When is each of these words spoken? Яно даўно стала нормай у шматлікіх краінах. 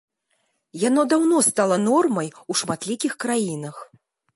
Яно 0.83 1.01
даўно 1.13 1.37
стала 1.49 1.75
нормай 1.85 2.35
у 2.47 2.59
шматлікіх 2.63 3.13
краінах. 3.27 3.75